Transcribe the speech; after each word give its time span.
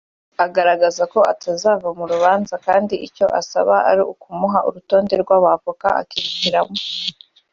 agaragaza 0.45 1.03
ko 1.13 1.19
atazava 1.33 1.87
mu 1.97 2.05
rubanza 2.11 2.55
kandi 2.65 2.93
icyo 3.07 3.25
asaba 3.39 3.75
ari 3.89 4.01
ukumuha 4.13 4.59
urutonde 4.67 5.13
rw’Abavoka 5.23 5.87
akihitiramo 6.01 6.77